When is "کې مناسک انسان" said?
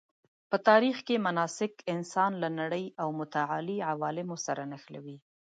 1.07-2.31